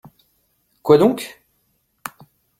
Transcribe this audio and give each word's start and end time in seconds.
Quoi 0.81 0.97
donc? 0.97 1.43